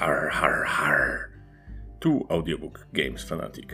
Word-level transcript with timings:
Har, 0.00 0.30
har, 0.32 0.64
har. 0.64 1.30
Tu 1.98 2.26
audiobook 2.28 2.86
Games 2.92 3.24
Fanatic. 3.24 3.66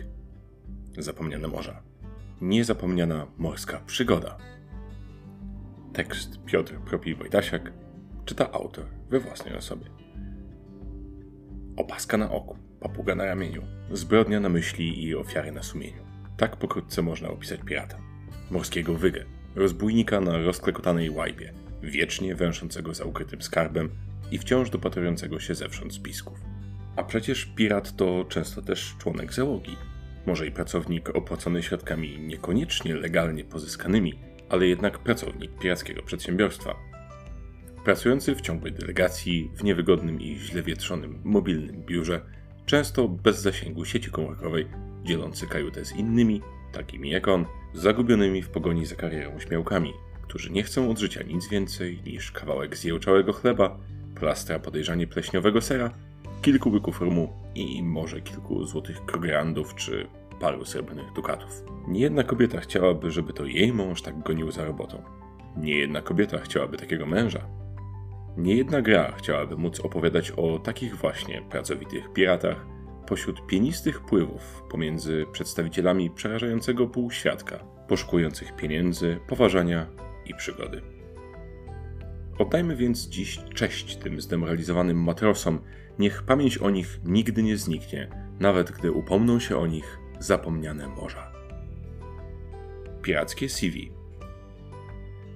Zapomniane 0.97 1.47
morza. 1.47 1.81
Niezapomniana 2.41 3.27
morska 3.37 3.79
przygoda. 3.85 4.37
Tekst 5.93 6.39
Piotr 6.45 6.73
Propij-Wojtasiak 6.85 7.71
czyta 8.25 8.51
autor 8.51 8.85
we 9.09 9.19
własnej 9.19 9.57
osobie. 9.57 9.85
Opaska 11.77 12.17
na 12.17 12.31
oku, 12.31 12.57
papuga 12.79 13.15
na 13.15 13.25
ramieniu, 13.25 13.63
zbrodnia 13.91 14.39
na 14.39 14.49
myśli 14.49 15.03
i 15.03 15.15
ofiary 15.15 15.51
na 15.51 15.63
sumieniu. 15.63 16.03
Tak 16.37 16.55
pokrótce 16.55 17.01
można 17.01 17.29
opisać 17.29 17.59
pirata. 17.65 17.97
Morskiego 18.51 18.93
wygę, 18.93 19.25
rozbójnika 19.55 20.21
na 20.21 20.37
rozklekotanej 20.37 21.09
łajbie, 21.09 21.53
wiecznie 21.81 22.35
węszącego 22.35 22.93
za 22.93 23.05
ukrytym 23.05 23.41
skarbem 23.41 23.89
i 24.31 24.37
wciąż 24.37 24.69
dopatrującego 24.69 25.39
się 25.39 25.55
zewsząd 25.55 25.93
spisków. 25.93 26.39
A 26.95 27.03
przecież 27.03 27.45
pirat 27.45 27.95
to 27.95 28.25
często 28.29 28.61
też 28.61 28.95
członek 28.99 29.33
załogi. 29.33 29.77
Może 30.25 30.47
i 30.47 30.51
pracownik 30.51 31.09
opłacony 31.09 31.63
środkami 31.63 32.19
niekoniecznie 32.19 32.95
legalnie 32.95 33.43
pozyskanymi, 33.43 34.19
ale 34.49 34.67
jednak 34.67 34.99
pracownik 34.99 35.59
pirackiego 35.59 36.03
przedsiębiorstwa. 36.03 36.75
Pracujący 37.83 38.35
w 38.35 38.41
ciągłej 38.41 38.73
delegacji, 38.73 39.51
w 39.55 39.63
niewygodnym 39.63 40.21
i 40.21 40.35
źle 40.35 40.63
wietrzonym 40.63 41.21
mobilnym 41.23 41.83
biurze, 41.85 42.21
często 42.65 43.07
bez 43.07 43.41
zasięgu 43.41 43.85
sieci 43.85 44.11
komórkowej, 44.11 44.67
dzielący 45.03 45.47
kajutę 45.47 45.85
z 45.85 45.95
innymi, 45.95 46.41
takimi 46.71 47.09
jak 47.09 47.27
on, 47.27 47.45
zagubionymi 47.73 48.41
w 48.41 48.49
pogoni 48.49 48.85
za 48.85 48.95
karierą 48.95 49.39
śmiałkami, 49.39 49.93
którzy 50.21 50.51
nie 50.51 50.63
chcą 50.63 50.91
od 50.91 50.99
życia 50.99 51.23
nic 51.23 51.49
więcej 51.49 52.01
niż 52.05 52.31
kawałek 52.31 52.77
zjełczałego 52.77 53.33
chleba, 53.33 53.79
plastra 54.19 54.59
podejrzanie 54.59 55.07
pleśniowego 55.07 55.61
sera, 55.61 55.91
kilku 56.41 56.71
byków 56.71 57.01
rumu 57.01 57.33
i 57.55 57.83
może 57.83 58.21
kilku 58.21 58.65
złotych 58.65 59.05
krograndów 59.05 59.75
czy 59.75 60.07
paru 60.39 60.65
srebrnych 60.65 61.13
dukatów. 61.13 61.63
Niejedna 61.87 62.23
kobieta 62.23 62.59
chciałaby, 62.59 63.11
żeby 63.11 63.33
to 63.33 63.45
jej 63.45 63.73
mąż 63.73 64.01
tak 64.01 64.23
gonił 64.23 64.51
za 64.51 64.65
robotą. 64.65 65.03
Niejedna 65.57 66.01
kobieta 66.01 66.37
chciałaby 66.37 66.77
takiego 66.77 67.05
męża. 67.05 67.47
Niejedna 68.37 68.81
gra 68.81 69.11
chciałaby 69.17 69.57
móc 69.57 69.79
opowiadać 69.79 70.31
o 70.31 70.59
takich 70.59 70.95
właśnie 70.95 71.41
pracowitych 71.49 72.13
piratach 72.13 72.65
pośród 73.07 73.47
pienistych 73.47 74.01
pływów 74.01 74.63
pomiędzy 74.69 75.25
przedstawicielami 75.31 76.09
przerażającego 76.09 76.87
półświadka, 76.87 77.57
poszukujących 77.87 78.55
pieniędzy, 78.55 79.19
poważania 79.27 79.87
i 80.25 80.33
przygody. 80.33 80.96
Oddajmy 82.39 82.75
więc 82.75 83.09
dziś 83.09 83.39
cześć 83.53 83.95
tym 83.95 84.21
zdemoralizowanym 84.21 85.03
matrosom, 85.03 85.59
niech 85.99 86.23
pamięć 86.23 86.57
o 86.57 86.69
nich 86.69 86.99
nigdy 87.05 87.43
nie 87.43 87.57
zniknie, 87.57 88.09
nawet 88.39 88.71
gdy 88.71 88.91
upomną 88.91 89.39
się 89.39 89.57
o 89.57 89.67
nich 89.67 89.97
zapomniane 90.19 90.87
morza. 90.87 91.31
Pirackie 93.01 93.49
CV 93.49 93.91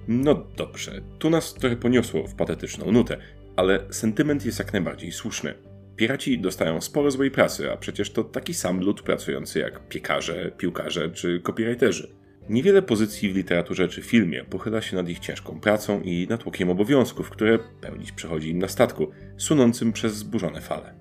No 0.08 0.34
dobrze, 0.56 1.02
tu 1.18 1.30
nas 1.30 1.54
trochę 1.54 1.76
poniosło 1.76 2.26
w 2.26 2.34
patetyczną 2.34 2.92
nutę, 2.92 3.16
ale 3.56 3.92
sentyment 3.92 4.44
jest 4.46 4.58
jak 4.58 4.72
najbardziej 4.72 5.12
słuszny. 5.12 5.54
Piraci 5.96 6.40
dostają 6.40 6.80
sporo 6.80 7.10
złej 7.10 7.30
prasy, 7.30 7.72
a 7.72 7.76
przecież 7.76 8.10
to 8.10 8.24
taki 8.24 8.54
sam 8.54 8.80
lud 8.80 9.02
pracujący 9.02 9.58
jak 9.58 9.88
piekarze, 9.88 10.52
piłkarze 10.58 11.10
czy 11.10 11.40
copywriterzy. 11.40 12.21
Niewiele 12.48 12.82
pozycji 12.82 13.32
w 13.32 13.36
literaturze 13.36 13.88
czy 13.88 14.02
filmie 14.02 14.44
pochyla 14.44 14.82
się 14.82 14.96
nad 14.96 15.08
ich 15.08 15.18
ciężką 15.18 15.60
pracą 15.60 16.00
i 16.00 16.26
natłokiem 16.30 16.70
obowiązków, 16.70 17.30
które 17.30 17.58
pełnić 17.58 18.12
przychodzi 18.12 18.50
im 18.50 18.58
na 18.58 18.68
statku, 18.68 19.10
sunącym 19.36 19.92
przez 19.92 20.16
zburzone 20.16 20.60
fale. 20.60 20.94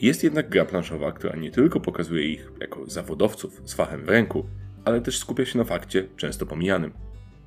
Jest 0.00 0.24
jednak 0.24 0.48
gra 0.48 0.64
planszowa, 0.64 1.12
która 1.12 1.36
nie 1.36 1.50
tylko 1.50 1.80
pokazuje 1.80 2.32
ich 2.32 2.52
jako 2.60 2.90
zawodowców 2.90 3.62
z 3.64 3.74
fachem 3.74 4.04
w 4.04 4.08
ręku, 4.08 4.46
ale 4.84 5.00
też 5.00 5.18
skupia 5.18 5.44
się 5.44 5.58
na 5.58 5.64
fakcie, 5.64 6.08
często 6.16 6.46
pomijanym, 6.46 6.92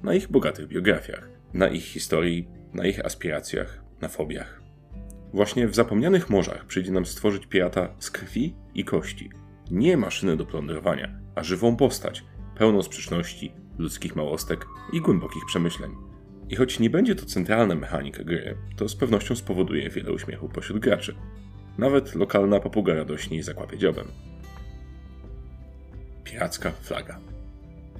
na 0.04 0.14
ich 0.14 0.32
bogatych 0.32 0.68
biografiach, 0.68 1.30
na 1.54 1.68
ich 1.70 1.84
historii, 1.84 2.48
na 2.74 2.86
ich 2.86 3.06
aspiracjach, 3.06 3.84
na 4.02 4.08
fobiach. 4.08 4.62
Właśnie 5.34 5.68
w 5.68 5.76
zapomnianych 5.76 6.30
morzach 6.30 6.66
przyjdzie 6.66 6.92
nam 6.92 7.06
stworzyć 7.06 7.46
pirata 7.46 7.96
z 8.00 8.12
krwi 8.12 8.56
i 8.74 8.86
kości. 8.86 9.30
Nie 9.72 9.98
maszyny 9.98 10.38
do 10.38 10.46
plądrowania, 10.46 11.20
a 11.36 11.44
żywą 11.44 11.76
postać, 11.76 12.24
pełną 12.62 12.82
sprzeczności, 12.82 13.52
ludzkich 13.78 14.16
małostek 14.16 14.66
i 14.94 15.02
głębokich 15.02 15.46
przemyśleń. 15.46 15.92
I 16.50 16.56
choć 16.56 16.80
nie 16.80 16.90
będzie 16.90 17.16
to 17.16 17.26
centralna 17.26 17.76
mechanika 17.76 18.24
gry, 18.24 18.58
to 18.76 18.90
z 18.90 18.96
pewnością 18.96 19.36
spowoduje 19.36 19.90
wiele 19.90 20.12
uśmiechu 20.12 20.50
pośród 20.50 20.80
graczy. 20.80 21.16
Nawet 21.78 22.16
lokalna 22.16 22.60
papuga 22.60 22.94
radośnie 22.94 23.44
zakłapie 23.44 23.78
dziobem. 23.78 24.08
Piracka 26.24 26.72
flaga. 26.72 27.20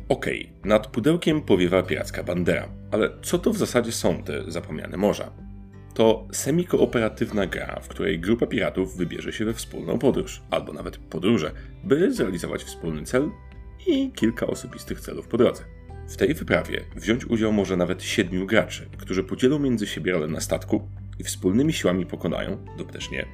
Okej, 0.10 0.42
okay, 0.42 0.70
nad 0.70 0.88
pudełkiem 0.88 1.42
powiewa 1.42 1.84
piracka 1.84 2.24
bandera, 2.24 2.70
ale 2.92 3.10
co 3.22 3.40
to 3.40 3.54
w 3.54 3.58
zasadzie 3.58 3.92
są 3.92 4.24
te 4.24 4.52
zapomniane 4.52 4.98
morza? 4.98 5.32
To 5.94 6.28
semi-kooperatywna 6.32 7.48
gra, 7.48 7.80
w 7.82 7.88
której 7.88 8.20
grupa 8.20 8.48
piratów 8.48 8.98
wybierze 8.98 9.34
się 9.34 9.46
we 9.46 9.54
wspólną 9.54 10.00
podróż, 10.00 10.42
albo 10.50 10.74
nawet 10.74 10.98
podróże, 10.98 11.52
by 11.84 12.14
zrealizować 12.14 12.64
wspólny 12.64 13.04
cel 13.04 13.30
i 13.88 14.12
kilka 14.12 14.48
osobistych 14.48 15.00
celów 15.00 15.28
po 15.28 15.38
drodze. 15.38 15.64
W 16.08 16.18
tej 16.18 16.34
wyprawie 16.34 16.86
wziąć 16.96 17.26
udział 17.26 17.54
może 17.54 17.78
nawet 17.78 18.04
siedmiu 18.04 18.46
graczy, 18.46 18.90
którzy 18.98 19.24
podzielą 19.24 19.60
między 19.60 19.88
siebie 19.88 20.12
rolę 20.12 20.28
na 20.28 20.42
statku 20.42 20.88
i 21.20 21.24
wspólnymi 21.24 21.74
siłami 21.74 22.06
pokonają, 22.06 22.58
lub 22.78 22.92
też 22.92 23.12
nie, 23.12 23.26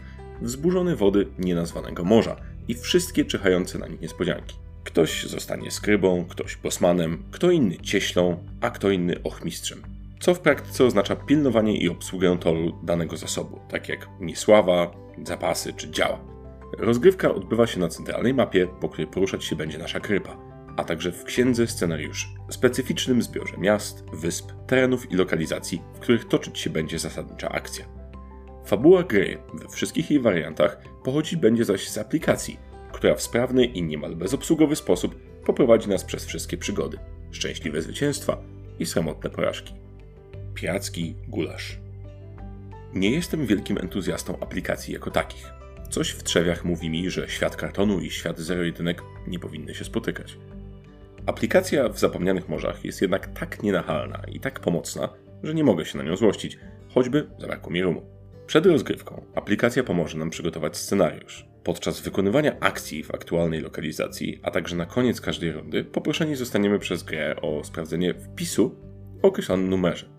wzburzone 0.41 0.95
wody 0.95 1.27
nienazwanego 1.39 2.03
morza 2.03 2.35
i 2.67 2.73
wszystkie 2.73 3.25
czyhające 3.25 3.79
na 3.79 3.87
nich 3.87 4.01
niespodzianki. 4.01 4.55
Ktoś 4.83 5.23
zostanie 5.23 5.71
skrybą, 5.71 6.25
ktoś 6.25 6.57
bosmanem, 6.57 7.23
kto 7.31 7.51
inny 7.51 7.77
cieślą, 7.77 8.43
a 8.61 8.69
kto 8.69 8.91
inny 8.91 9.23
ochmistrzem. 9.23 9.81
Co 10.19 10.33
w 10.33 10.39
praktyce 10.39 10.85
oznacza 10.85 11.15
pilnowanie 11.15 11.77
i 11.77 11.89
obsługę 11.89 12.37
toru 12.39 12.79
danego 12.83 13.17
zasobu, 13.17 13.59
tak 13.69 13.89
jak 13.89 14.09
niesława, 14.19 14.91
zapasy 15.23 15.73
czy 15.73 15.91
działa. 15.91 16.36
Rozgrywka 16.78 17.33
odbywa 17.33 17.67
się 17.67 17.79
na 17.79 17.88
centralnej 17.88 18.33
mapie, 18.33 18.67
po 18.81 18.89
której 18.89 19.07
poruszać 19.07 19.44
się 19.45 19.55
będzie 19.55 19.78
nasza 19.78 20.00
krypa, 20.00 20.38
a 20.78 20.83
także 20.83 21.11
w 21.11 21.23
księdze 21.23 21.67
scenariuszy, 21.67 22.28
specyficznym 22.50 23.22
zbiorze 23.22 23.57
miast, 23.57 24.03
wysp, 24.13 24.51
terenów 24.67 25.11
i 25.11 25.16
lokalizacji, 25.16 25.81
w 25.94 26.00
których 26.00 26.27
toczyć 26.27 26.59
się 26.59 26.69
będzie 26.69 27.00
zasadnicza 27.00 27.50
akcja. 27.50 27.85
Fabuła 28.66 29.03
gry 29.03 29.38
we 29.53 29.69
wszystkich 29.69 30.11
jej 30.11 30.19
wariantach 30.19 30.81
pochodzić 31.03 31.35
będzie 31.35 31.66
zaś 31.66 31.89
z 31.89 31.97
aplikacji, 31.97 32.59
która 32.91 33.16
w 33.16 33.22
sprawny 33.22 33.66
i 33.66 33.83
niemal 33.83 34.16
bezobsługowy 34.16 34.75
sposób 34.75 35.16
poprowadzi 35.45 35.89
nas 35.89 36.03
przez 36.03 36.25
wszystkie 36.25 36.57
przygody, 36.57 36.97
szczęśliwe 37.31 37.81
zwycięstwa 37.81 38.38
i 38.79 38.85
samotne 38.85 39.29
porażki. 39.29 39.73
Piracki 40.53 41.16
gulasz. 41.27 41.79
Nie 42.94 43.11
jestem 43.11 43.45
wielkim 43.45 43.77
entuzjastą 43.77 44.39
aplikacji 44.39 44.94
jako 44.94 45.11
takich. 45.11 45.56
Coś 45.89 46.09
w 46.09 46.23
trzewiach 46.23 46.65
mówi 46.65 46.89
mi, 46.89 47.09
że 47.09 47.29
świat 47.29 47.55
kartonu 47.55 47.99
i 47.99 48.11
świat 48.11 48.39
zero-jedynek 48.39 49.01
nie 49.27 49.39
powinny 49.39 49.75
się 49.75 49.85
spotykać. 49.85 50.37
Aplikacja 51.25 51.89
w 51.89 51.99
zapomnianych 51.99 52.49
morzach 52.49 52.85
jest 52.85 53.01
jednak 53.01 53.39
tak 53.39 53.63
nienachalna 53.63 54.21
i 54.31 54.39
tak 54.39 54.59
pomocna, 54.59 55.09
że 55.43 55.53
nie 55.53 55.63
mogę 55.63 55.85
się 55.85 55.97
na 55.97 56.03
nią 56.03 56.15
złościć, 56.15 56.57
choćby 56.89 57.29
zabrakło 57.39 57.71
mi 57.71 57.83
rumu. 57.83 58.05
Przed 58.47 58.65
rozgrywką 58.65 59.25
aplikacja 59.35 59.83
pomoże 59.83 60.17
nam 60.17 60.29
przygotować 60.29 60.77
scenariusz. 60.77 61.45
Podczas 61.63 62.01
wykonywania 62.01 62.59
akcji 62.59 63.03
w 63.03 63.15
aktualnej 63.15 63.61
lokalizacji, 63.61 64.39
a 64.43 64.51
także 64.51 64.75
na 64.75 64.85
koniec 64.85 65.21
każdej 65.21 65.51
rundy, 65.51 65.83
poproszeni 65.83 66.35
zostaniemy 66.35 66.79
przez 66.79 67.03
grę 67.03 67.35
o 67.41 67.63
sprawdzenie 67.63 68.13
wpisu 68.13 68.75
o 69.21 69.27
określonym 69.27 69.69
numerze. 69.69 70.16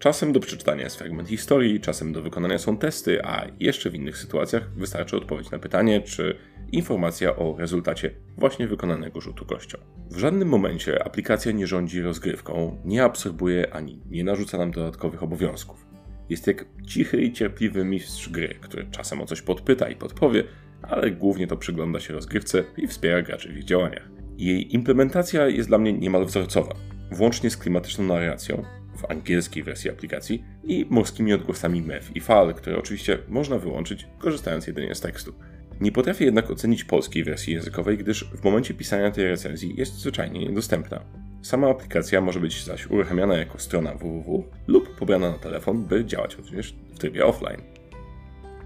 Czasem 0.00 0.32
do 0.32 0.40
przeczytania 0.40 0.84
jest 0.84 0.96
fragment 0.96 1.28
historii, 1.28 1.80
czasem 1.80 2.12
do 2.12 2.22
wykonania 2.22 2.58
są 2.58 2.76
testy, 2.76 3.24
a 3.24 3.46
jeszcze 3.60 3.90
w 3.90 3.94
innych 3.94 4.16
sytuacjach 4.16 4.70
wystarczy 4.74 5.16
odpowiedź 5.16 5.50
na 5.50 5.58
pytanie 5.58 6.00
czy 6.00 6.36
informacja 6.72 7.36
o 7.36 7.56
rezultacie 7.58 8.10
właśnie 8.36 8.68
wykonanego 8.68 9.20
rzutu 9.20 9.44
kością. 9.44 9.78
W 10.10 10.18
żadnym 10.18 10.48
momencie 10.48 11.04
aplikacja 11.04 11.52
nie 11.52 11.66
rządzi 11.66 12.02
rozgrywką, 12.02 12.76
nie 12.84 13.04
absorbuje 13.04 13.74
ani 13.74 14.02
nie 14.10 14.24
narzuca 14.24 14.58
nam 14.58 14.70
dodatkowych 14.70 15.22
obowiązków. 15.22 15.86
Jest 16.28 16.46
jak 16.46 16.64
cichy 16.86 17.22
i 17.22 17.32
cierpliwy 17.32 17.84
mistrz 17.84 18.28
gry, 18.28 18.48
który 18.60 18.86
czasem 18.90 19.20
o 19.20 19.26
coś 19.26 19.42
podpyta 19.42 19.88
i 19.88 19.96
podpowie, 19.96 20.44
ale 20.82 21.10
głównie 21.10 21.46
to 21.46 21.56
przygląda 21.56 22.00
się 22.00 22.14
rozgrywce 22.14 22.64
i 22.76 22.86
wspiera 22.86 23.22
graczy 23.22 23.52
w 23.52 23.56
ich 23.56 23.64
działaniach. 23.64 24.08
Jej 24.36 24.74
implementacja 24.74 25.48
jest 25.48 25.68
dla 25.68 25.78
mnie 25.78 25.92
niemal 25.92 26.24
wzorcowa, 26.24 26.74
włącznie 27.10 27.50
z 27.50 27.56
klimatyczną 27.56 28.04
narracją, 28.04 28.64
w 28.96 29.10
angielskiej 29.10 29.62
wersji 29.62 29.90
aplikacji 29.90 30.44
i 30.64 30.86
morskimi 30.90 31.32
odgłosami 31.32 31.82
mew 31.82 32.16
i 32.16 32.20
fal, 32.20 32.54
które 32.54 32.78
oczywiście 32.78 33.18
można 33.28 33.58
wyłączyć, 33.58 34.06
korzystając 34.18 34.66
jedynie 34.66 34.94
z 34.94 35.00
tekstu. 35.00 35.34
Nie 35.80 35.92
potrafię 35.92 36.24
jednak 36.24 36.50
ocenić 36.50 36.84
polskiej 36.84 37.24
wersji 37.24 37.54
językowej, 37.54 37.98
gdyż 37.98 38.24
w 38.24 38.44
momencie 38.44 38.74
pisania 38.74 39.10
tej 39.10 39.24
recenzji 39.24 39.74
jest 39.76 39.94
zwyczajnie 39.94 40.40
niedostępna. 40.40 41.00
Sama 41.42 41.70
aplikacja 41.70 42.20
może 42.20 42.40
być 42.40 42.64
zaś 42.64 42.86
uruchamiana 42.86 43.36
jako 43.36 43.58
strona 43.58 43.94
www 43.94 44.44
lub 44.66 44.96
pobrana 44.96 45.30
na 45.30 45.38
telefon, 45.38 45.84
by 45.84 46.04
działać 46.04 46.36
również 46.36 46.74
w 46.94 46.98
trybie 46.98 47.26
offline. 47.26 47.62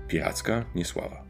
piracka 0.08 0.64
niesława. 0.74 1.24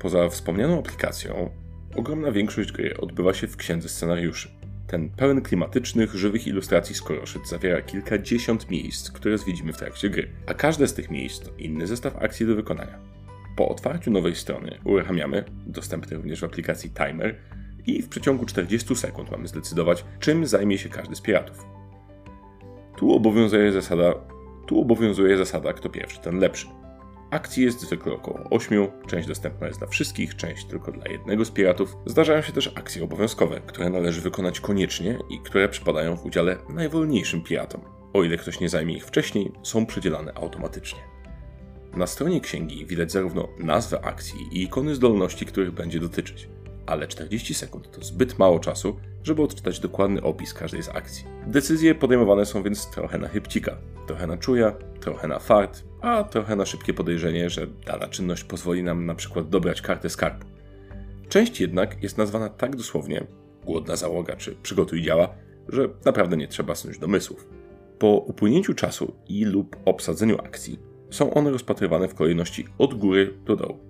Poza 0.00 0.28
wspomnianą 0.28 0.78
aplikacją, 0.78 1.50
ogromna 1.96 2.32
większość 2.32 2.72
gry 2.72 2.96
odbywa 2.96 3.34
się 3.34 3.46
w 3.46 3.56
księdze 3.56 3.88
scenariuszy. 3.88 4.57
Ten 4.88 5.10
pełen 5.10 5.42
klimatycznych, 5.42 6.14
żywych 6.14 6.46
ilustracji 6.46 6.94
skoroszyt 6.94 7.48
zawiera 7.48 7.82
kilkadziesiąt 7.82 8.70
miejsc, 8.70 9.10
które 9.10 9.38
zwiedzimy 9.38 9.72
w 9.72 9.76
trakcie 9.76 10.10
gry, 10.10 10.28
a 10.46 10.54
każde 10.54 10.88
z 10.88 10.94
tych 10.94 11.10
miejsc 11.10 11.40
to 11.40 11.50
inny 11.58 11.86
zestaw 11.86 12.16
akcji 12.16 12.46
do 12.46 12.54
wykonania. 12.54 12.98
Po 13.56 13.68
otwarciu 13.68 14.10
nowej 14.10 14.34
strony 14.34 14.78
uruchamiamy, 14.84 15.44
dostępny 15.66 16.16
również 16.16 16.40
w 16.40 16.44
aplikacji 16.44 16.90
Timer, 16.90 17.36
i 17.86 18.02
w 18.02 18.08
przeciągu 18.08 18.46
40 18.46 18.96
sekund 18.96 19.30
mamy 19.30 19.48
zdecydować, 19.48 20.04
czym 20.20 20.46
zajmie 20.46 20.78
się 20.78 20.88
każdy 20.88 21.16
z 21.16 21.20
piratów. 21.20 21.66
Tu 22.96 23.12
obowiązuje 23.12 23.72
zasada, 23.72 24.14
tu 24.66 24.80
obowiązuje 24.80 25.36
zasada 25.36 25.72
kto 25.72 25.88
pierwszy, 25.88 26.20
ten 26.20 26.38
lepszy. 26.38 26.66
Akcji 27.30 27.64
jest 27.64 27.80
zwykle 27.80 28.12
około 28.12 28.40
8, 28.50 28.86
część 29.06 29.28
dostępna 29.28 29.66
jest 29.66 29.78
dla 29.78 29.88
wszystkich, 29.88 30.36
część 30.36 30.64
tylko 30.64 30.92
dla 30.92 31.08
jednego 31.12 31.44
z 31.44 31.50
piratów. 31.50 31.96
Zdarzają 32.06 32.42
się 32.42 32.52
też 32.52 32.72
akcje 32.74 33.04
obowiązkowe, 33.04 33.60
które 33.66 33.90
należy 33.90 34.20
wykonać 34.20 34.60
koniecznie 34.60 35.18
i 35.30 35.40
które 35.40 35.68
przypadają 35.68 36.16
w 36.16 36.26
udziale 36.26 36.56
najwolniejszym 36.68 37.42
piratom. 37.42 37.80
O 38.12 38.22
ile 38.22 38.36
ktoś 38.36 38.60
nie 38.60 38.68
zajmie 38.68 38.96
ich 38.96 39.06
wcześniej, 39.06 39.52
są 39.62 39.86
przydzielane 39.86 40.32
automatycznie. 40.34 41.00
Na 41.96 42.06
stronie 42.06 42.40
księgi 42.40 42.86
widać 42.86 43.12
zarówno 43.12 43.48
nazwę 43.58 44.04
akcji 44.04 44.40
i 44.52 44.62
ikony 44.62 44.94
zdolności, 44.94 45.46
których 45.46 45.70
będzie 45.70 46.00
dotyczyć 46.00 46.48
ale 46.88 47.08
40 47.08 47.54
sekund 47.54 47.90
to 47.90 48.04
zbyt 48.04 48.38
mało 48.38 48.58
czasu, 48.58 48.96
żeby 49.22 49.42
odczytać 49.42 49.80
dokładny 49.80 50.22
opis 50.22 50.54
każdej 50.54 50.82
z 50.82 50.88
akcji. 50.88 51.24
Decyzje 51.46 51.94
podejmowane 51.94 52.46
są 52.46 52.62
więc 52.62 52.90
trochę 52.90 53.18
na 53.18 53.28
chybcika, 53.28 53.76
trochę 54.06 54.26
na 54.26 54.36
czuja, 54.36 54.72
trochę 55.00 55.28
na 55.28 55.38
fart, 55.38 55.84
a 56.00 56.24
trochę 56.24 56.56
na 56.56 56.66
szybkie 56.66 56.94
podejrzenie, 56.94 57.50
że 57.50 57.66
dana 57.66 58.08
czynność 58.08 58.44
pozwoli 58.44 58.82
nam 58.82 59.06
na 59.06 59.14
przykład 59.14 59.48
dobrać 59.48 59.82
kartę 59.82 60.10
skarbu. 60.10 60.46
Część 61.28 61.60
jednak 61.60 62.02
jest 62.02 62.18
nazwana 62.18 62.48
tak 62.48 62.76
dosłownie, 62.76 63.26
głodna 63.64 63.96
załoga 63.96 64.36
czy 64.36 64.56
przygotuj 64.62 65.02
działa, 65.02 65.34
że 65.68 65.88
naprawdę 66.04 66.36
nie 66.36 66.48
trzeba 66.48 66.74
snuć 66.74 66.98
domysłów. 66.98 67.48
Po 67.98 68.08
upłynięciu 68.08 68.74
czasu 68.74 69.14
i 69.28 69.44
lub 69.44 69.76
obsadzeniu 69.84 70.38
akcji 70.38 70.78
są 71.10 71.34
one 71.34 71.50
rozpatrywane 71.50 72.08
w 72.08 72.14
kolejności 72.14 72.66
od 72.78 72.94
góry 72.94 73.34
do 73.44 73.56
dołu. 73.56 73.87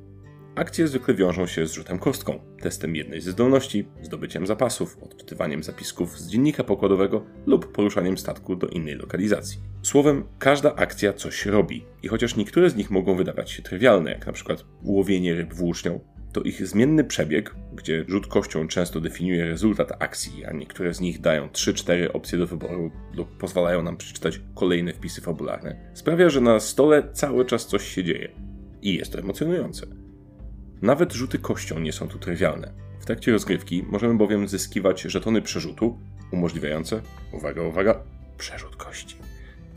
Akcje 0.59 0.89
zwykle 0.89 1.15
wiążą 1.15 1.47
się 1.47 1.67
z 1.67 1.73
rzutem 1.73 1.99
kostką, 1.99 2.41
testem 2.61 2.97
jednej 2.97 3.21
ze 3.21 3.31
zdolności, 3.31 3.89
zdobyciem 4.03 4.47
zapasów, 4.47 4.99
odczytywaniem 5.03 5.63
zapisków 5.63 6.19
z 6.19 6.29
dziennika 6.29 6.65
pokładowego 6.65 7.25
lub 7.47 7.73
poruszaniem 7.73 8.19
statku 8.19 8.57
do 8.57 8.67
innej 8.67 8.95
lokalizacji. 8.95 9.61
Słowem, 9.83 10.25
każda 10.39 10.75
akcja 10.75 11.13
coś 11.13 11.47
robi 11.47 11.85
i 12.03 12.09
chociaż 12.09 12.37
niektóre 12.37 12.71
z 12.71 12.77
nich 12.77 12.91
mogą 12.91 13.17
wydawać 13.17 13.51
się 13.51 13.63
trywialne, 13.63 14.11
jak 14.11 14.33
przykład 14.33 14.65
łowienie 14.83 15.35
ryb 15.35 15.55
włócznią, 15.55 16.01
to 16.33 16.43
ich 16.43 16.67
zmienny 16.67 17.05
przebieg, 17.05 17.55
gdzie 17.75 18.05
rzut 18.09 18.27
kością 18.27 18.69
często 18.69 19.01
definiuje 19.01 19.47
rezultat 19.47 20.03
akcji, 20.03 20.45
a 20.45 20.53
niektóre 20.53 20.95
z 20.95 21.01
nich 21.01 21.21
dają 21.21 21.47
3-4 21.47 22.09
opcje 22.13 22.39
do 22.39 22.47
wyboru 22.47 22.91
lub 23.15 23.37
pozwalają 23.37 23.83
nam 23.83 23.97
przeczytać 23.97 24.41
kolejne 24.55 24.93
wpisy 24.93 25.21
fabularne, 25.21 25.91
sprawia, 25.95 26.31
że 26.31 26.41
na 26.41 26.61
stole 26.61 27.13
cały 27.13 27.45
czas 27.45 27.67
coś 27.67 27.89
się 27.89 28.05
dzieje. 28.05 28.29
I 28.83 28.95
jest 28.95 29.13
to 29.13 29.19
emocjonujące. 29.19 30.08
Nawet 30.83 31.13
rzuty 31.13 31.39
kością 31.39 31.79
nie 31.79 31.93
są 31.93 32.09
tu 32.09 32.19
trywialne. 32.19 32.73
W 33.01 33.05
trakcie 33.05 33.33
rozgrywki 33.33 33.85
możemy 33.91 34.15
bowiem 34.15 34.49
zyskiwać 34.49 35.03
żetony 35.03 35.43
przerzutu, 35.43 35.99
umożliwiające, 36.31 37.03
uwaga, 37.33 37.63
uwaga, 37.63 38.01
przerzut 38.39 38.77
kości. 38.77 39.17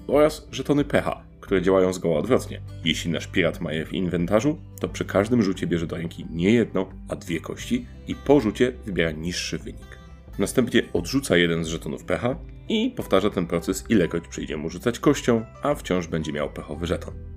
Oraz 0.08 0.48
żetony 0.52 0.84
pecha, 0.86 1.24
które 1.42 1.62
działają 1.62 1.94
zgoła 1.94 2.20
odwrotnie. 2.20 2.62
Jeśli 2.86 3.12
nasz 3.12 3.28
pirat 3.28 3.62
ma 3.62 3.74
je 3.74 3.86
w 3.86 3.94
inwentarzu, 3.94 4.58
to 4.80 4.88
przy 4.88 5.06
każdym 5.06 5.44
rzucie 5.44 5.68
bierze 5.68 5.88
do 5.88 5.96
ręki 5.96 6.26
nie 6.30 6.54
jedną, 6.54 6.86
a 7.10 7.16
dwie 7.16 7.40
kości 7.40 7.86
i 8.08 8.16
po 8.16 8.40
rzucie 8.40 8.72
wybiera 8.86 9.12
niższy 9.12 9.58
wynik. 9.58 10.00
Następnie 10.40 10.84
odrzuca 10.94 11.38
jeden 11.38 11.64
z 11.64 11.68
żetonów 11.68 12.04
pecha 12.04 12.36
i 12.70 12.94
powtarza 12.96 13.30
ten 13.30 13.48
proces 13.48 13.86
ilekroć 13.90 14.28
przyjdzie 14.28 14.58
mu 14.58 14.70
rzucać 14.70 15.00
kością, 15.00 15.46
a 15.64 15.76
wciąż 15.76 16.08
będzie 16.08 16.34
miał 16.34 16.50
pechowy 16.50 16.88
żeton. 16.88 17.31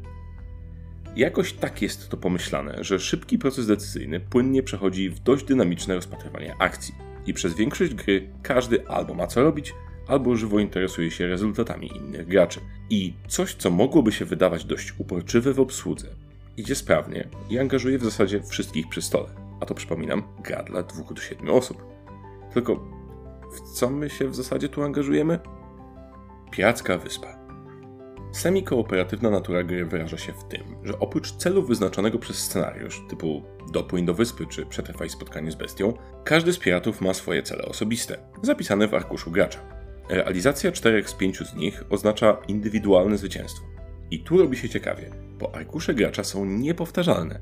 Jakoś 1.16 1.52
tak 1.52 1.82
jest 1.82 2.08
to 2.08 2.16
pomyślane, 2.16 2.84
że 2.84 2.98
szybki 2.98 3.38
proces 3.38 3.66
decyzyjny 3.66 4.20
płynnie 4.20 4.62
przechodzi 4.62 5.10
w 5.10 5.20
dość 5.20 5.44
dynamiczne 5.44 5.94
rozpatrywanie 5.94 6.54
akcji. 6.58 6.94
I 7.26 7.34
przez 7.34 7.54
większość 7.54 7.94
gry 7.94 8.28
każdy 8.42 8.88
albo 8.88 9.14
ma 9.14 9.26
co 9.26 9.42
robić, 9.42 9.74
albo 10.08 10.36
żywo 10.36 10.58
interesuje 10.58 11.10
się 11.10 11.26
rezultatami 11.26 11.96
innych 11.96 12.26
graczy. 12.26 12.60
I 12.90 13.14
coś, 13.28 13.54
co 13.54 13.70
mogłoby 13.70 14.12
się 14.12 14.24
wydawać 14.24 14.64
dość 14.64 14.94
uporczywe 14.98 15.52
w 15.52 15.60
obsłudze, 15.60 16.08
idzie 16.56 16.74
sprawnie 16.74 17.28
i 17.50 17.58
angażuje 17.58 17.98
w 17.98 18.04
zasadzie 18.04 18.42
wszystkich 18.42 18.88
przy 18.88 19.02
stole. 19.02 19.28
A 19.60 19.66
to 19.66 19.74
przypominam, 19.74 20.22
gra 20.44 20.62
dla 20.62 20.82
2 20.82 21.14
do 21.14 21.20
7 21.20 21.50
osób. 21.50 21.84
Tylko 22.54 22.76
w 23.52 23.60
co 23.60 23.90
my 23.90 24.10
się 24.10 24.28
w 24.28 24.34
zasadzie 24.34 24.68
tu 24.68 24.82
angażujemy? 24.82 25.38
Piracka 26.50 26.98
wyspa. 26.98 27.43
Semi-kooperatywna 28.34 29.30
natura 29.30 29.64
gry 29.64 29.84
wyraża 29.84 30.18
się 30.18 30.32
w 30.32 30.44
tym, 30.44 30.62
że 30.84 30.98
oprócz 30.98 31.32
celu 31.32 31.62
wyznaczonego 31.62 32.18
przez 32.18 32.36
scenariusz, 32.36 33.02
typu 33.08 33.42
dopłyń 33.72 34.06
do 34.06 34.14
wyspy 34.14 34.46
czy 34.46 34.66
przetrwaj 34.66 35.10
spotkanie 35.10 35.50
z 35.50 35.54
bestią, 35.54 35.92
każdy 36.24 36.52
z 36.52 36.58
piratów 36.58 37.00
ma 37.00 37.14
swoje 37.14 37.42
cele 37.42 37.64
osobiste, 37.64 38.18
zapisane 38.42 38.88
w 38.88 38.94
arkuszu 38.94 39.30
gracza. 39.30 39.58
Realizacja 40.08 40.72
czterech 40.72 41.10
z 41.10 41.14
pięciu 41.14 41.44
z 41.44 41.54
nich 41.54 41.84
oznacza 41.90 42.36
indywidualne 42.48 43.18
zwycięstwo. 43.18 43.64
I 44.10 44.20
tu 44.20 44.38
robi 44.38 44.56
się 44.56 44.68
ciekawie, 44.68 45.10
bo 45.38 45.54
arkusze 45.54 45.94
gracza 45.94 46.24
są 46.24 46.44
niepowtarzalne. 46.44 47.40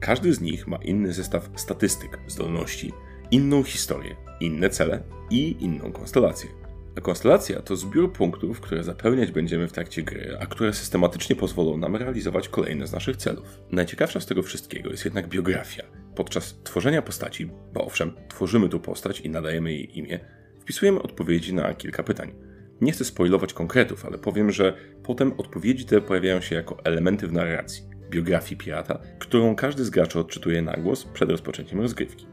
Każdy 0.00 0.34
z 0.34 0.40
nich 0.40 0.66
ma 0.66 0.76
inny 0.76 1.12
zestaw 1.12 1.50
statystyk, 1.54 2.18
zdolności, 2.26 2.92
inną 3.30 3.62
historię, 3.62 4.16
inne 4.40 4.70
cele 4.70 5.02
i 5.30 5.56
inną 5.60 5.92
konstelację. 5.92 6.65
Konstelacja 7.02 7.62
to 7.62 7.76
zbiór 7.76 8.12
punktów, 8.12 8.60
które 8.60 8.84
zapełniać 8.84 9.32
będziemy 9.32 9.68
w 9.68 9.72
trakcie 9.72 10.02
gry, 10.02 10.36
a 10.40 10.46
które 10.46 10.72
systematycznie 10.72 11.36
pozwolą 11.36 11.76
nam 11.76 11.96
realizować 11.96 12.48
kolejne 12.48 12.86
z 12.86 12.92
naszych 12.92 13.16
celów. 13.16 13.60
Najciekawsza 13.72 14.20
z 14.20 14.26
tego 14.26 14.42
wszystkiego 14.42 14.90
jest 14.90 15.04
jednak 15.04 15.28
biografia. 15.28 15.82
Podczas 16.14 16.54
tworzenia 16.64 17.02
postaci, 17.02 17.50
bo 17.72 17.84
owszem, 17.84 18.12
tworzymy 18.28 18.68
tu 18.68 18.80
postać 18.80 19.20
i 19.20 19.30
nadajemy 19.30 19.72
jej 19.72 19.98
imię, 19.98 20.20
wpisujemy 20.60 21.02
odpowiedzi 21.02 21.54
na 21.54 21.74
kilka 21.74 22.02
pytań. 22.02 22.32
Nie 22.80 22.92
chcę 22.92 23.04
spoilować 23.04 23.52
konkretów, 23.52 24.06
ale 24.06 24.18
powiem, 24.18 24.50
że 24.50 24.76
potem 25.02 25.32
odpowiedzi 25.32 25.84
te 25.84 26.00
pojawiają 26.00 26.40
się 26.40 26.54
jako 26.54 26.76
elementy 26.84 27.28
w 27.28 27.32
narracji, 27.32 27.88
biografii 28.10 28.56
pirata, 28.56 28.98
którą 29.18 29.56
każdy 29.56 29.84
z 29.84 29.90
graczy 29.90 30.18
odczytuje 30.18 30.62
na 30.62 30.72
głos 30.72 31.04
przed 31.04 31.30
rozpoczęciem 31.30 31.80
rozgrywki. 31.80 32.26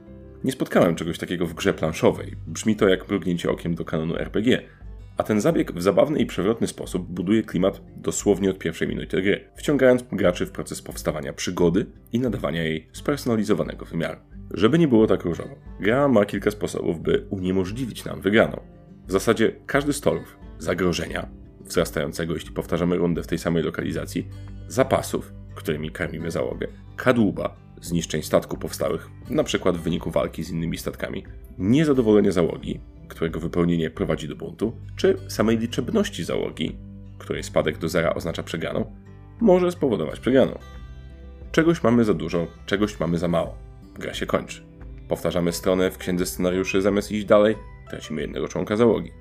Nie 0.43 0.51
spotkałem 0.51 0.95
czegoś 0.95 1.17
takiego 1.17 1.47
w 1.47 1.53
grze 1.53 1.73
planszowej. 1.73 2.35
Brzmi 2.47 2.75
to 2.75 2.87
jak 2.87 3.07
mrugnięcie 3.09 3.51
okiem 3.51 3.75
do 3.75 3.85
kanonu 3.85 4.17
RPG. 4.17 4.61
A 5.17 5.23
ten 5.23 5.41
zabieg 5.41 5.71
w 5.71 5.81
zabawny 5.81 6.19
i 6.19 6.25
przewrotny 6.25 6.67
sposób 6.67 7.07
buduje 7.07 7.43
klimat 7.43 7.81
dosłownie 7.95 8.49
od 8.49 8.59
pierwszej 8.59 8.87
minuty 8.87 9.21
gry, 9.21 9.49
wciągając 9.55 10.03
graczy 10.11 10.45
w 10.45 10.51
proces 10.51 10.81
powstawania 10.81 11.33
przygody 11.33 11.85
i 12.11 12.19
nadawania 12.19 12.63
jej 12.63 12.87
spersonalizowanego 12.93 13.85
wymiaru. 13.85 14.19
Żeby 14.51 14.79
nie 14.79 14.87
było 14.87 15.07
tak 15.07 15.23
różowo, 15.23 15.55
gra 15.79 16.07
ma 16.07 16.25
kilka 16.25 16.51
sposobów, 16.51 17.01
by 17.01 17.27
uniemożliwić 17.29 18.05
nam 18.05 18.21
wygraną. 18.21 18.61
W 19.07 19.11
zasadzie 19.11 19.55
każdy 19.65 19.93
z 19.93 20.01
torów, 20.01 20.37
zagrożenia, 20.59 21.27
wzrastającego 21.61 22.33
jeśli 22.33 22.51
powtarzamy 22.51 22.95
rundę 22.95 23.23
w 23.23 23.27
tej 23.27 23.37
samej 23.37 23.63
lokalizacji, 23.63 24.27
zapasów, 24.67 25.33
którymi 25.55 25.91
karmimy 25.91 26.31
załogę, 26.31 26.67
kadłuba, 26.95 27.62
zniszczeń 27.83 28.23
statku 28.23 28.57
powstałych, 28.57 29.09
np. 29.29 29.71
w 29.73 29.81
wyniku 29.81 30.11
walki 30.11 30.43
z 30.43 30.49
innymi 30.49 30.77
statkami, 30.77 31.23
niezadowolenie 31.57 32.31
załogi, 32.31 32.79
którego 33.07 33.39
wypełnienie 33.39 33.89
prowadzi 33.89 34.27
do 34.27 34.35
buntu, 34.35 34.73
czy 34.95 35.17
samej 35.27 35.57
liczebności 35.57 36.23
załogi, 36.23 36.77
której 37.17 37.43
spadek 37.43 37.77
do 37.77 37.89
zera 37.89 38.13
oznacza 38.13 38.43
przegraną, 38.43 38.95
może 39.41 39.71
spowodować 39.71 40.19
przegraną. 40.19 40.59
Czegoś 41.51 41.83
mamy 41.83 42.03
za 42.03 42.13
dużo, 42.13 42.47
czegoś 42.65 42.99
mamy 42.99 43.17
za 43.17 43.27
mało. 43.27 43.57
Gra 43.99 44.13
się 44.13 44.25
kończy. 44.25 44.63
Powtarzamy 45.07 45.51
stronę 45.51 45.91
w 45.91 45.97
księdze 45.97 46.25
scenariuszy 46.25 46.81
zamiast 46.81 47.11
iść 47.11 47.25
dalej, 47.25 47.55
tracimy 47.89 48.21
jednego 48.21 48.47
członka 48.47 48.75
załogi. 48.75 49.11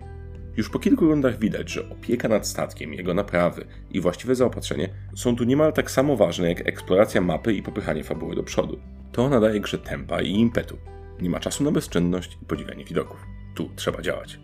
Już 0.57 0.71
po 0.71 0.79
kilku 0.79 1.07
rundach 1.07 1.39
widać, 1.39 1.71
że 1.71 1.91
opieka 1.91 2.29
nad 2.29 2.47
statkiem, 2.47 2.95
jego 2.95 3.15
naprawy 3.15 3.65
i 3.91 4.01
właściwe 4.01 4.35
zaopatrzenie 4.35 4.89
są 5.17 5.37
tu 5.37 5.45
niemal 5.45 5.73
tak 5.73 5.91
samo 5.91 6.17
ważne 6.17 6.49
jak 6.49 6.69
eksploracja 6.69 7.21
mapy 7.21 7.55
i 7.55 7.63
popychanie 7.63 8.05
fabuły 8.05 8.37
do 8.37 8.43
przodu. 8.43 8.79
To 9.13 9.29
nadaje 9.29 9.61
grze 9.61 9.79
tempa 9.79 10.23
i 10.23 10.31
impetu. 10.31 10.79
Nie 11.21 11.31
ma 11.31 11.41
czasu 11.41 11.65
na 11.65 11.71
bezczynność 11.71 12.39
i 12.43 12.47
podziwianie 12.47 12.85
widoków. 12.85 13.27
Tu 13.55 13.71
trzeba 13.77 14.03
działać. 14.03 14.41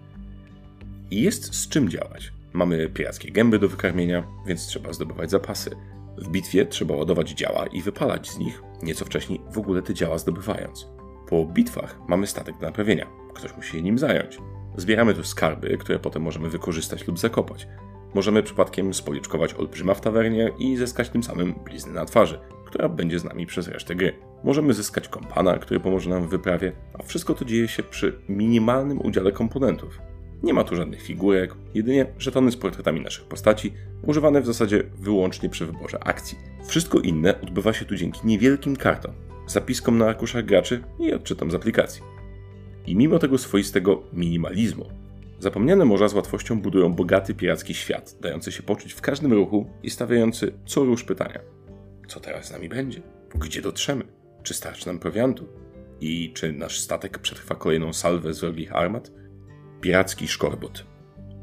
I 1.10 1.22
jest 1.22 1.54
z 1.54 1.68
czym 1.68 1.88
działać. 1.88 2.32
Mamy 2.52 2.88
pirackie 2.88 3.32
gęby 3.32 3.58
do 3.58 3.68
wykarmienia, 3.68 4.26
więc 4.46 4.66
trzeba 4.66 4.92
zdobywać 4.92 5.30
zapasy. 5.30 5.70
W 6.18 6.28
bitwie 6.28 6.66
trzeba 6.66 6.94
ładować 6.94 7.30
działa 7.30 7.66
i 7.66 7.82
wypalać 7.82 8.30
z 8.30 8.38
nich, 8.38 8.62
nieco 8.82 9.04
wcześniej 9.04 9.40
w 9.52 9.58
ogóle 9.58 9.82
te 9.82 9.94
działa 9.94 10.18
zdobywając. 10.18 10.88
Po 11.28 11.44
bitwach 11.44 11.98
mamy 12.08 12.26
statek 12.26 12.58
do 12.58 12.66
naprawienia. 12.66 13.06
Ktoś 13.34 13.56
musi 13.56 13.72
się 13.72 13.82
nim 13.82 13.98
zająć. 13.98 14.38
Zbieramy 14.78 15.14
tu 15.14 15.24
skarby, 15.24 15.78
które 15.78 15.98
potem 15.98 16.22
możemy 16.22 16.50
wykorzystać 16.50 17.06
lub 17.06 17.18
zakopać. 17.18 17.68
Możemy 18.14 18.42
przypadkiem 18.42 18.94
spoliczkować 18.94 19.54
olbrzyma 19.54 19.94
w 19.94 20.00
tawernie 20.00 20.50
i 20.58 20.76
zyskać 20.76 21.08
tym 21.08 21.22
samym 21.22 21.54
bliznę 21.64 21.92
na 21.92 22.04
twarzy, 22.04 22.40
która 22.66 22.88
będzie 22.88 23.18
z 23.18 23.24
nami 23.24 23.46
przez 23.46 23.68
resztę 23.68 23.94
gry. 23.94 24.12
Możemy 24.44 24.74
zyskać 24.74 25.08
kompana, 25.08 25.58
który 25.58 25.80
pomoże 25.80 26.10
nam 26.10 26.26
w 26.26 26.30
wyprawie, 26.30 26.72
a 26.94 27.02
wszystko 27.02 27.34
to 27.34 27.44
dzieje 27.44 27.68
się 27.68 27.82
przy 27.82 28.18
minimalnym 28.28 29.00
udziale 29.06 29.32
komponentów. 29.32 30.00
Nie 30.42 30.54
ma 30.54 30.64
tu 30.64 30.76
żadnych 30.76 31.02
figurek, 31.02 31.54
jedynie 31.74 32.06
żetony 32.18 32.50
z 32.50 32.56
portretami 32.56 33.00
naszych 33.00 33.24
postaci, 33.24 33.72
używane 34.02 34.40
w 34.40 34.46
zasadzie 34.46 34.82
wyłącznie 34.98 35.48
przy 35.48 35.66
wyborze 35.66 36.04
akcji. 36.04 36.38
Wszystko 36.64 36.98
inne 36.98 37.40
odbywa 37.40 37.72
się 37.72 37.84
tu 37.84 37.96
dzięki 37.96 38.20
niewielkim 38.24 38.76
kartom, 38.76 39.12
zapiskom 39.46 39.98
na 39.98 40.06
arkuszach 40.06 40.44
graczy 40.44 40.82
i 41.00 41.14
odczytom 41.14 41.50
z 41.50 41.54
aplikacji. 41.54 42.17
I 42.88 42.96
mimo 42.96 43.18
tego 43.18 43.38
swoistego 43.38 44.02
minimalizmu, 44.12 44.86
zapomniane 45.40 45.84
morza 45.84 46.08
z 46.08 46.14
łatwością 46.14 46.60
budują 46.60 46.92
bogaty 46.92 47.34
piracki 47.34 47.74
świat, 47.74 48.16
dający 48.20 48.52
się 48.52 48.62
poczuć 48.62 48.92
w 48.92 49.00
każdym 49.00 49.32
ruchu 49.32 49.66
i 49.82 49.90
stawiający 49.90 50.52
co 50.66 50.84
rusz 50.84 51.04
pytania. 51.04 51.40
Co 52.06 52.20
teraz 52.20 52.46
z 52.46 52.50
nami 52.50 52.68
będzie? 52.68 53.02
Gdzie 53.34 53.62
dotrzemy? 53.62 54.04
Czy 54.42 54.54
starczy 54.54 54.86
nam 54.86 54.98
prowiantu? 54.98 55.46
I 56.00 56.32
czy 56.34 56.52
nasz 56.52 56.80
statek 56.80 57.18
przetrwa 57.18 57.54
kolejną 57.54 57.92
salwę 57.92 58.34
z 58.34 58.40
wrogich 58.40 58.76
armat? 58.76 59.12
Piracki 59.80 60.28
szkorbut. 60.28 60.86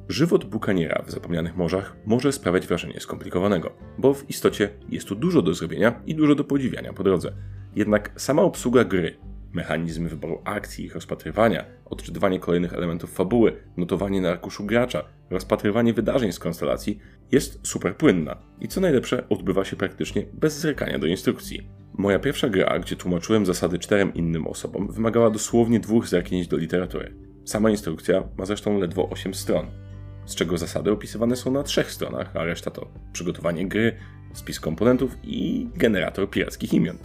Żywot 0.09 0.45
bukaniera 0.45 1.03
w 1.07 1.11
zapomnianych 1.11 1.55
morzach 1.55 1.95
może 2.05 2.31
sprawiać 2.31 2.67
wrażenie 2.67 2.99
skomplikowanego, 2.99 3.71
bo 3.97 4.13
w 4.13 4.29
istocie 4.29 4.69
jest 4.89 5.07
tu 5.07 5.15
dużo 5.15 5.41
do 5.41 5.53
zrobienia 5.53 6.01
i 6.05 6.15
dużo 6.15 6.35
do 6.35 6.43
podziwiania 6.43 6.93
po 6.93 7.03
drodze. 7.03 7.33
Jednak 7.75 8.11
sama 8.15 8.41
obsługa 8.41 8.83
gry, 8.83 9.17
mechanizmy 9.55 10.09
wyboru 10.09 10.41
akcji, 10.43 10.85
ich 10.85 10.95
rozpatrywania, 10.95 11.65
odczytywanie 11.85 12.39
kolejnych 12.39 12.73
elementów 12.73 13.13
fabuły, 13.13 13.63
notowanie 13.77 14.21
na 14.21 14.31
arkuszu 14.31 14.65
gracza, 14.65 15.03
rozpatrywanie 15.29 15.93
wydarzeń 15.93 16.31
z 16.31 16.39
konstelacji 16.39 16.99
jest 17.31 17.67
super 17.67 17.97
płynna 17.97 18.37
i 18.61 18.67
co 18.67 18.81
najlepsze 18.81 19.29
odbywa 19.29 19.65
się 19.65 19.75
praktycznie 19.75 20.25
bez 20.33 20.59
zerkania 20.59 20.99
do 20.99 21.07
instrukcji. 21.07 21.69
Moja 21.93 22.19
pierwsza 22.19 22.49
gra, 22.49 22.79
gdzie 22.79 22.95
tłumaczyłem 22.95 23.45
zasady 23.45 23.79
czterem 23.79 24.13
innym 24.13 24.47
osobom, 24.47 24.91
wymagała 24.91 25.29
dosłownie 25.29 25.79
dwóch 25.79 26.07
zerknięć 26.07 26.47
do 26.47 26.57
literatury. 26.57 27.15
Sama 27.45 27.69
instrukcja 27.69 28.23
ma 28.37 28.45
zresztą 28.45 28.79
ledwo 28.79 29.09
8 29.09 29.33
stron, 29.33 29.65
z 30.25 30.35
czego 30.35 30.57
zasady 30.57 30.91
opisywane 30.91 31.35
są 31.35 31.51
na 31.51 31.63
trzech 31.63 31.91
stronach, 31.91 32.35
a 32.35 32.43
reszta 32.43 32.71
to 32.71 32.87
przygotowanie 33.13 33.67
gry, 33.67 33.97
spis 34.33 34.59
komponentów 34.59 35.17
i 35.23 35.67
generator 35.75 36.29
pirackich 36.29 36.73
imion. 36.73 36.97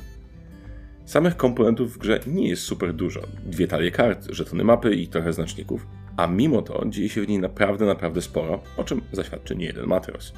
Samych 1.10 1.36
komponentów 1.36 1.94
w 1.94 1.98
grze 1.98 2.20
nie 2.26 2.48
jest 2.48 2.62
super 2.62 2.94
dużo. 2.94 3.20
Dwie 3.46 3.68
talie 3.68 3.90
kart, 3.90 4.26
żetony 4.28 4.64
mapy 4.64 4.94
i 4.94 5.08
trochę 5.08 5.32
znaczników, 5.32 5.86
a 6.16 6.26
mimo 6.26 6.62
to 6.62 6.84
dzieje 6.86 7.08
się 7.08 7.22
w 7.22 7.28
niej 7.28 7.38
naprawdę, 7.38 7.86
naprawdę 7.86 8.22
sporo, 8.22 8.62
o 8.76 8.84
czym 8.84 9.00
zaświadczy 9.12 9.56
nie 9.56 9.66
jeden 9.66 9.86
matros. 9.86 10.32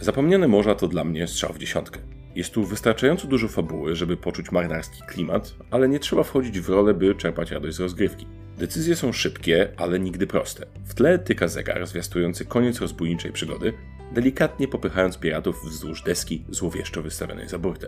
Zapomniane 0.00 0.48
morza 0.48 0.74
to 0.74 0.88
dla 0.88 1.04
mnie 1.04 1.26
strzał 1.26 1.52
w 1.52 1.58
dziesiątkę. 1.58 2.00
Jest 2.34 2.50
tu 2.54 2.64
wystarczająco 2.64 3.28
dużo 3.28 3.48
fabuły, 3.48 3.96
żeby 3.96 4.16
poczuć 4.16 4.52
marynarski 4.52 5.02
klimat, 5.08 5.54
ale 5.70 5.88
nie 5.88 5.98
trzeba 5.98 6.22
wchodzić 6.22 6.60
w 6.60 6.68
rolę, 6.68 6.94
by 6.94 7.14
czerpać 7.14 7.50
radość 7.50 7.76
z 7.76 7.80
rozgrywki. 7.80 8.26
Decyzje 8.58 8.96
są 8.96 9.12
szybkie, 9.12 9.68
ale 9.76 10.00
nigdy 10.00 10.26
proste. 10.26 10.66
W 10.84 10.94
tle 10.94 11.18
tyka 11.18 11.48
zegar 11.48 11.86
zwiastujący 11.86 12.44
koniec 12.44 12.80
rozbójniczej 12.80 13.32
przygody, 13.32 13.72
delikatnie 14.12 14.68
popychając 14.68 15.18
piratów 15.18 15.64
wzdłuż 15.64 16.02
deski 16.02 16.44
złowieszczo 16.48 17.02
wystawionej 17.02 17.48
za 17.48 17.58
burtę. 17.58 17.86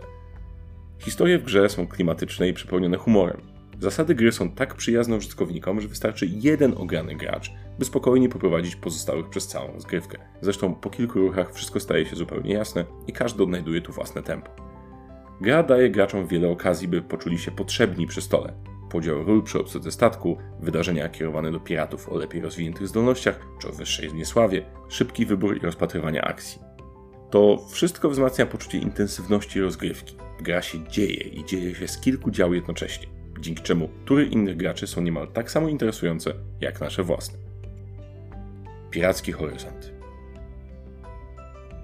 Historie 1.03 1.39
w 1.39 1.43
grze 1.43 1.69
są 1.69 1.87
klimatyczne 1.87 2.49
i 2.49 2.53
przepełnione 2.53 2.97
humorem. 2.97 3.41
Zasady 3.79 4.15
gry 4.15 4.31
są 4.31 4.51
tak 4.51 4.75
przyjazne 4.75 5.15
użytkownikom, 5.15 5.81
że 5.81 5.87
wystarczy 5.87 6.25
jeden 6.25 6.73
ograny 6.77 7.15
gracz, 7.15 7.51
by 7.79 7.85
spokojnie 7.85 8.29
poprowadzić 8.29 8.75
pozostałych 8.75 9.29
przez 9.29 9.47
całą 9.47 9.79
zgrywkę. 9.79 10.17
Zresztą 10.41 10.75
po 10.75 10.89
kilku 10.89 11.19
ruchach 11.19 11.53
wszystko 11.53 11.79
staje 11.79 12.05
się 12.05 12.15
zupełnie 12.15 12.53
jasne 12.53 12.85
i 13.07 13.13
każdy 13.13 13.43
odnajduje 13.43 13.81
tu 13.81 13.91
własne 13.91 14.23
tempo. 14.23 14.51
Gra 15.41 15.63
daje 15.63 15.89
graczom 15.89 16.27
wiele 16.27 16.49
okazji, 16.49 16.87
by 16.87 17.01
poczuli 17.01 17.37
się 17.37 17.51
potrzebni 17.51 18.07
przy 18.07 18.21
stole. 18.21 18.53
Podział 18.89 19.23
ról 19.23 19.43
przy 19.43 19.59
obsłudze 19.59 19.91
statku, 19.91 20.37
wydarzenia 20.59 21.09
kierowane 21.09 21.51
do 21.51 21.59
piratów 21.59 22.09
o 22.09 22.17
lepiej 22.17 22.41
rozwiniętych 22.41 22.87
zdolnościach 22.87 23.39
czy 23.61 23.69
o 23.69 23.71
wyższej 23.71 24.13
niesławie, 24.13 24.65
szybki 24.89 25.25
wybór 25.25 25.57
i 25.57 25.65
rozpatrywanie 25.65 26.21
akcji. 26.21 26.61
To 27.29 27.65
wszystko 27.71 28.09
wzmacnia 28.09 28.45
poczucie 28.45 28.77
intensywności 28.77 29.61
rozgrywki. 29.61 30.22
Gra 30.43 30.61
się 30.61 30.87
dzieje 30.87 31.23
i 31.23 31.45
dzieje 31.45 31.75
się 31.75 31.87
z 31.87 31.97
kilku 31.97 32.31
dział 32.31 32.53
jednocześnie, 32.53 33.07
dzięki 33.39 33.63
czemu 33.63 33.89
tury 34.05 34.25
innych 34.25 34.57
graczy 34.57 34.87
są 34.87 35.01
niemal 35.01 35.27
tak 35.27 35.51
samo 35.51 35.67
interesujące 35.67 36.33
jak 36.61 36.81
nasze 36.81 37.03
własne. 37.03 37.37
Piracki 38.91 39.31
Horyzont. 39.31 39.93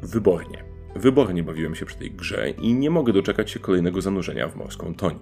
Wybornie. 0.02 0.64
Wybornie 0.96 1.44
bawiłem 1.44 1.76
się 1.76 1.86
przy 1.86 1.98
tej 1.98 2.12
grze 2.12 2.50
i 2.50 2.74
nie 2.74 2.90
mogę 2.90 3.14
doczekać 3.14 3.52
się 3.52 3.60
kolejnego 3.60 4.02
zanurzenia 4.02 4.48
w 4.48 4.56
morską 4.56 4.96
toń. 4.96 5.20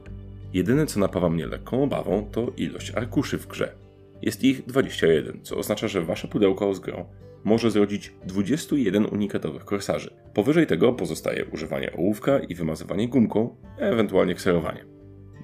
Jedyne 0.53 0.85
co 0.85 0.99
napawa 0.99 1.29
mnie 1.29 1.47
lekką 1.47 1.83
obawą 1.83 2.29
to 2.31 2.51
ilość 2.57 2.91
arkuszy 2.91 3.37
w 3.37 3.47
grze. 3.47 3.75
Jest 4.21 4.43
ich 4.43 4.65
21, 4.65 5.39
co 5.43 5.57
oznacza, 5.57 5.87
że 5.87 6.01
wasze 6.01 6.27
pudełko 6.27 6.73
z 6.73 6.79
grą 6.79 7.05
może 7.43 7.71
zrodzić 7.71 8.13
21 8.25 9.05
unikatowych 9.05 9.65
korsarzy. 9.65 10.13
Powyżej 10.33 10.67
tego 10.67 10.93
pozostaje 10.93 11.45
używanie 11.45 11.93
ołówka 11.93 12.39
i 12.39 12.55
wymazywanie 12.55 13.07
gumką, 13.07 13.55
ewentualnie 13.77 14.35
kserowanie. 14.35 14.85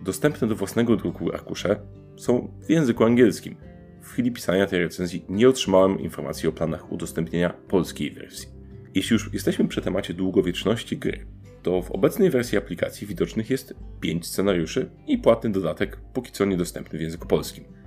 Dostępne 0.03 0.47
do 0.47 0.55
własnego 0.55 0.95
druku 0.95 1.33
arkusze 1.33 1.79
są 2.17 2.51
w 2.67 2.69
języku 2.69 3.03
angielskim. 3.03 3.55
W 4.01 4.09
chwili 4.09 4.31
pisania 4.31 4.67
tej 4.67 4.79
recenzji 4.79 5.25
nie 5.29 5.49
otrzymałem 5.49 5.99
informacji 5.99 6.49
o 6.49 6.51
planach 6.51 6.91
udostępnienia 6.91 7.49
polskiej 7.49 8.11
wersji. 8.11 8.49
Jeśli 8.95 9.13
już 9.13 9.33
jesteśmy 9.33 9.67
przy 9.67 9.81
temacie 9.81 10.13
długowieczności 10.13 10.97
gry, 10.97 11.25
to 11.63 11.81
w 11.81 11.91
obecnej 11.91 12.29
wersji 12.29 12.57
aplikacji 12.57 13.07
widocznych 13.07 13.49
jest 13.49 13.73
5 13.99 14.25
scenariuszy 14.25 14.89
i 15.07 15.17
płatny 15.17 15.49
dodatek, 15.49 15.97
póki 16.13 16.31
co 16.31 16.45
niedostępny 16.45 16.99
w 16.99 17.01
języku 17.01 17.27
polskim. 17.27 17.82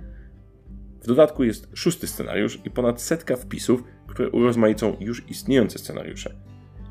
W 1.07 1.15
dodatku 1.15 1.43
jest 1.43 1.69
szósty 1.73 2.07
scenariusz 2.07 2.59
i 2.65 2.69
ponad 2.69 3.01
setka 3.01 3.35
wpisów, 3.35 3.83
które 4.07 4.29
urozmaicą 4.29 4.97
już 4.99 5.29
istniejące 5.29 5.79
scenariusze. 5.79 6.35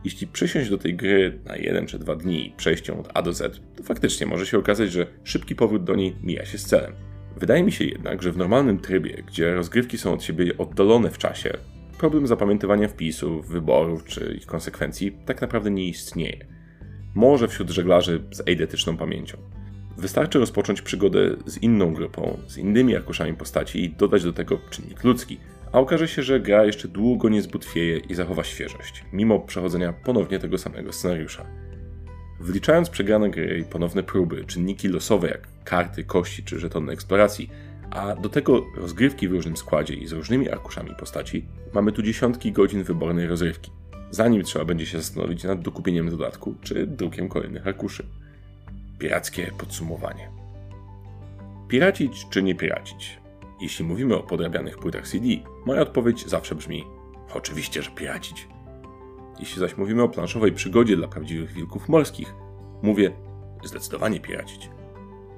Jeśli 0.04 0.26
przysiąść 0.26 0.70
do 0.70 0.78
tej 0.78 0.94
gry 0.94 1.38
na 1.44 1.56
jeden 1.56 1.86
czy 1.86 1.98
dwa 1.98 2.16
dni 2.16 2.46
i 2.46 2.50
przejść 2.50 2.88
ją 2.88 3.00
od 3.00 3.08
A 3.14 3.22
do 3.22 3.32
Z, 3.32 3.60
to 3.76 3.82
faktycznie 3.82 4.26
może 4.26 4.46
się 4.46 4.58
okazać, 4.58 4.92
że 4.92 5.06
szybki 5.24 5.54
powrót 5.54 5.84
do 5.84 5.94
niej 5.94 6.16
mija 6.22 6.44
się 6.44 6.58
z 6.58 6.64
celem. 6.64 6.92
Wydaje 7.36 7.62
mi 7.62 7.72
się 7.72 7.84
jednak, 7.84 8.22
że 8.22 8.32
w 8.32 8.36
normalnym 8.36 8.78
trybie, 8.78 9.22
gdzie 9.26 9.54
rozgrywki 9.54 9.98
są 9.98 10.12
od 10.12 10.22
siebie 10.22 10.58
oddalone 10.58 11.10
w 11.10 11.18
czasie, 11.18 11.52
problem 11.98 12.26
zapamiętywania 12.26 12.88
wpisów, 12.88 13.48
wyborów 13.48 14.04
czy 14.04 14.34
ich 14.36 14.46
konsekwencji 14.46 15.18
tak 15.26 15.40
naprawdę 15.40 15.70
nie 15.70 15.88
istnieje. 15.88 16.46
Może 17.14 17.48
wśród 17.48 17.70
żeglarzy 17.70 18.22
z 18.30 18.48
eidetyczną 18.48 18.96
pamięcią. 18.96 19.38
Wystarczy 19.98 20.38
rozpocząć 20.38 20.82
przygodę 20.82 21.36
z 21.46 21.58
inną 21.58 21.94
grupą, 21.94 22.38
z 22.48 22.58
innymi 22.58 22.96
arkuszami 22.96 23.34
postaci 23.34 23.84
i 23.84 23.90
dodać 23.90 24.24
do 24.24 24.32
tego 24.32 24.58
czynnik 24.70 25.04
ludzki, 25.04 25.38
a 25.72 25.78
okaże 25.78 26.08
się, 26.08 26.22
że 26.22 26.40
gra 26.40 26.64
jeszcze 26.64 26.88
długo 26.88 27.28
nie 27.28 27.42
zbutwieje 27.42 27.98
i 27.98 28.14
zachowa 28.14 28.44
świeżość, 28.44 29.04
mimo 29.12 29.40
przechodzenia 29.40 29.92
ponownie 29.92 30.38
tego 30.38 30.58
samego 30.58 30.92
scenariusza. 30.92 31.46
Wliczając 32.40 32.90
przegrane 32.90 33.30
gry 33.30 33.58
i 33.58 33.64
ponowne 33.64 34.02
próby, 34.02 34.44
czynniki 34.44 34.88
losowe 34.88 35.28
jak 35.28 35.48
karty, 35.64 36.04
kości 36.04 36.42
czy 36.42 36.58
żetony 36.58 36.92
eksploracji, 36.92 37.50
a 37.90 38.16
do 38.16 38.28
tego 38.28 38.62
rozgrywki 38.76 39.28
w 39.28 39.32
różnym 39.32 39.56
składzie 39.56 39.94
i 39.94 40.06
z 40.06 40.12
różnymi 40.12 40.50
arkuszami 40.50 40.94
postaci, 40.98 41.46
mamy 41.72 41.92
tu 41.92 42.02
dziesiątki 42.02 42.52
godzin 42.52 42.82
wybornej 42.82 43.26
rozrywki, 43.26 43.70
zanim 44.10 44.42
trzeba 44.42 44.64
będzie 44.64 44.86
się 44.86 44.98
zastanowić 44.98 45.44
nad 45.44 45.60
dokupieniem 45.60 46.10
dodatku 46.10 46.54
czy 46.62 46.86
drukiem 46.86 47.28
kolejnych 47.28 47.66
arkuszy. 47.66 48.06
Pirackie 48.98 49.52
podsumowanie. 49.58 50.30
Piracić 51.68 52.26
czy 52.30 52.42
nie 52.42 52.54
piracić? 52.54 53.20
Jeśli 53.60 53.84
mówimy 53.84 54.16
o 54.16 54.22
podrabianych 54.22 54.78
płytach 54.78 55.08
CD, 55.08 55.26
moja 55.66 55.80
odpowiedź 55.80 56.26
zawsze 56.26 56.54
brzmi: 56.54 56.84
oczywiście, 57.34 57.82
że 57.82 57.90
piracić. 57.90 58.48
Jeśli 59.38 59.60
zaś 59.60 59.76
mówimy 59.76 60.02
o 60.02 60.08
planszowej 60.08 60.52
przygodzie 60.52 60.96
dla 60.96 61.08
prawdziwych 61.08 61.52
wilków 61.52 61.88
morskich, 61.88 62.34
mówię 62.82 63.12
zdecydowanie 63.64 64.20
piracić. 64.20 64.70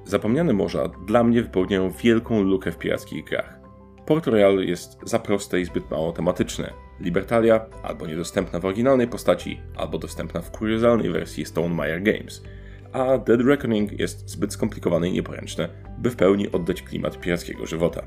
Zapomniane 0.03 0.53
morza 0.53 0.87
dla 0.87 1.23
mnie 1.23 1.43
wypełniają 1.43 1.89
wielką 1.89 2.41
lukę 2.41 2.71
w 2.71 2.77
pirackich 2.77 3.25
grach. 3.25 3.59
Port 4.05 4.27
Royal 4.27 4.59
jest 4.59 4.99
za 5.03 5.19
proste 5.19 5.61
i 5.61 5.65
zbyt 5.65 5.91
mało 5.91 6.11
tematyczne. 6.11 6.73
Libertalia 6.99 7.65
albo 7.83 8.07
niedostępna 8.07 8.59
w 8.59 8.65
oryginalnej 8.65 9.07
postaci, 9.07 9.61
albo 9.77 9.97
dostępna 9.97 10.41
w 10.41 10.51
kuriozalnej 10.51 11.11
wersji 11.11 11.45
Stonemaier 11.45 12.03
Games– 12.03 12.43
a 12.93 13.17
Dead 13.17 13.41
Reckoning 13.41 13.99
jest 13.99 14.29
zbyt 14.29 14.53
skomplikowane 14.53 15.09
i 15.09 15.11
nieporęczne, 15.11 15.69
by 15.97 16.09
w 16.09 16.15
pełni 16.15 16.51
oddać 16.51 16.81
klimat 16.81 17.19
pirackiego 17.19 17.65
żywota. 17.65 18.03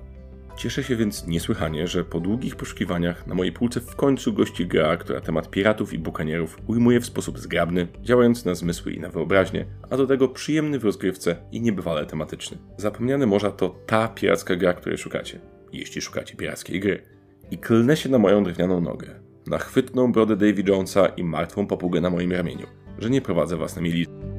Cieszę 0.57 0.85
się 0.85 0.97
więc 0.97 1.27
niesłychanie, 1.27 1.87
że 1.87 2.05
po 2.05 2.21
długich 2.21 2.57
poszukiwaniach 2.57 3.27
na 3.27 3.35
mojej 3.35 3.53
półce 3.53 3.81
w 3.81 3.97
końcu 3.97 4.33
gości 4.33 4.67
gra, 4.67 4.97
która 4.97 5.21
temat 5.21 5.51
piratów 5.51 5.93
i 5.93 5.99
bukanierów 5.99 6.59
ujmuje 6.67 7.01
w 7.01 7.07
sposób 7.07 7.39
zgrabny, 7.39 7.89
działający 8.03 8.47
na 8.47 8.55
zmysły 8.55 8.93
i 8.93 9.01
na 9.01 9.09
wyobraźnię, 9.09 9.67
a 9.91 9.97
do 9.97 10.07
tego 10.07 10.29
przyjemny 10.29 10.79
w 10.79 10.85
rozgrywce 10.85 11.37
i 11.53 11.61
niebywale 11.61 12.07
tematyczny. 12.07 12.59
Zapomniane 12.77 13.27
Morza 13.27 13.51
to 13.51 13.77
ta 13.87 14.09
piracka 14.09 14.57
gra, 14.57 14.73
której 14.73 14.99
szukacie, 14.99 15.41
jeśli 15.73 16.01
szukacie 16.01 16.37
pirackiej 16.37 16.81
gry. 16.81 17.03
I 17.51 17.59
klnę 17.59 17.97
się 17.97 18.09
na 18.09 18.19
moją 18.19 18.45
drewnianą 18.45 18.81
nogę, 18.81 19.21
na 19.47 19.59
chwytną 19.59 20.13
brodę 20.13 20.37
Davy 20.37 20.63
Jonesa 20.67 21.07
i 21.07 21.25
martwą 21.25 21.67
papugę 21.67 22.01
na 22.01 22.11
moim 22.11 22.33
ramieniu, 22.33 22.67
że 22.99 23.11
nie 23.11 23.21
prowadzę 23.21 23.57
własnej 23.57 23.85
milii. 23.85 24.32